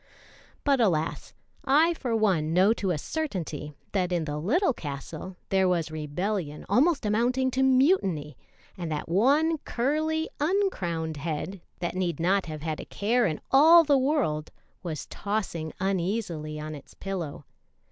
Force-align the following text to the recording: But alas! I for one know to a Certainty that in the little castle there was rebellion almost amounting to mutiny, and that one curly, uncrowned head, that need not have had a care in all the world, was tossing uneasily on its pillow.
But 0.63 0.81
alas! 0.81 1.35
I 1.63 1.93
for 1.93 2.15
one 2.15 2.53
know 2.53 2.73
to 2.73 2.89
a 2.89 2.97
Certainty 2.97 3.75
that 3.91 4.11
in 4.11 4.25
the 4.25 4.39
little 4.39 4.73
castle 4.73 5.37
there 5.49 5.69
was 5.69 5.91
rebellion 5.91 6.65
almost 6.67 7.05
amounting 7.05 7.51
to 7.51 7.61
mutiny, 7.61 8.35
and 8.75 8.91
that 8.91 9.07
one 9.07 9.59
curly, 9.59 10.27
uncrowned 10.39 11.17
head, 11.17 11.61
that 11.81 11.93
need 11.93 12.19
not 12.19 12.47
have 12.47 12.63
had 12.63 12.79
a 12.79 12.85
care 12.85 13.27
in 13.27 13.41
all 13.51 13.83
the 13.83 13.95
world, 13.95 14.49
was 14.81 15.05
tossing 15.05 15.71
uneasily 15.79 16.59
on 16.59 16.73
its 16.73 16.95
pillow. 16.95 17.45